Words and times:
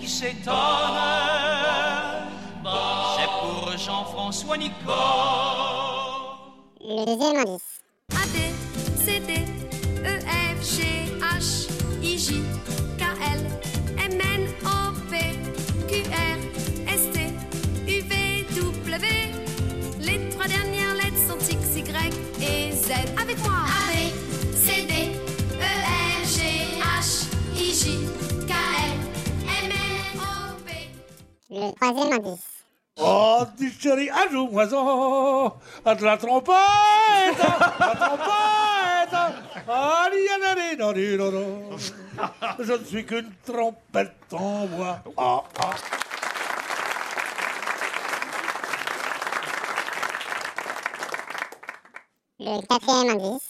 qui 0.00 0.08
s'étonne, 0.08 0.54
c'est 3.16 3.30
pour 3.40 3.76
Jean-François 3.76 4.56
Nico. 4.56 4.92
Le 6.80 7.04
deuxième 7.04 7.36
indice. 7.38 8.57
Le 31.50 31.72
troisième 31.76 32.12
indice. 32.12 32.64
Oh, 33.00 33.42
dis 33.56 33.72
chérie, 33.72 34.10
ajoute-moi-en 34.10 35.56
à 35.82 35.94
de 35.94 36.04
la 36.04 36.18
trompette, 36.18 36.54
la 37.78 37.94
trompette. 37.96 39.14
Allez, 39.66 40.28
allez, 40.44 40.82
allez. 40.82 41.16
Je 42.58 42.72
ne 42.72 42.84
suis 42.84 43.06
qu'une 43.06 43.32
trompette 43.46 44.12
en 44.32 44.66
bois. 44.66 44.98
Ah, 45.16 45.42
ah. 45.60 45.70
Le 52.40 52.60
quatrième 52.66 53.10
indice. 53.10 53.47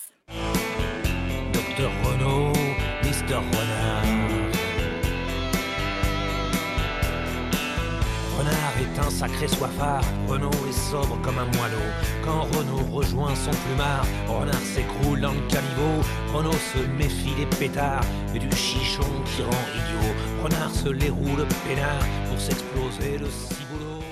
Un 8.98 9.10
sacré 9.10 9.48
soifard, 9.48 10.02
Renault 10.28 10.50
est 10.68 10.90
sobre 10.90 11.20
comme 11.22 11.38
un 11.38 11.46
moineau. 11.56 11.88
Quand 12.24 12.42
Renault 12.56 12.84
rejoint 12.92 13.34
son 13.34 13.50
plumard, 13.50 14.06
Renard 14.28 14.60
s'écroule 14.60 15.20
dans 15.20 15.32
le 15.32 15.40
caniveau. 15.48 16.02
Renault 16.34 16.52
se 16.52 16.78
méfie 16.96 17.34
des 17.36 17.46
pétards 17.56 18.04
et 18.34 18.38
du 18.38 18.50
chichon 18.56 19.08
qui 19.24 19.42
rend 19.42 19.64
idiot. 19.74 20.14
Renard 20.42 20.74
se 20.74 20.88
les 20.88 21.10
roule 21.10 21.46
peinard 21.66 22.04
pour 22.28 22.40
s'exploser 22.40 23.18
le 23.18 23.26
ciboulot. 23.26 24.02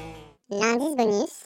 L'indice 0.50 0.96
bonus. 0.96 1.45